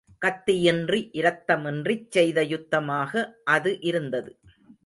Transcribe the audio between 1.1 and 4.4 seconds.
இரத்தமின்றிச் செய்த யுத்தமாக அது இருந்தது.